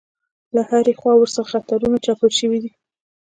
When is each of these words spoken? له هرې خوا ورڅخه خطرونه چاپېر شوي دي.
له 0.55 0.61
هرې 0.69 0.93
خوا 0.99 1.13
ورڅخه 1.17 1.49
خطرونه 1.51 1.97
چاپېر 2.05 2.31
شوي 2.39 2.59
دي. 2.63 2.71